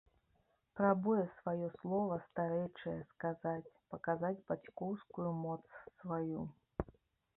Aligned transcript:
Прабуе 0.77 1.25
сваё 1.33 1.67
слова 1.79 2.15
старэчае 2.27 2.95
сказаць, 3.11 3.71
паказаць 3.95 4.35
бацькоўскую 4.49 5.29
моц 5.45 5.63
сваю. 5.97 6.41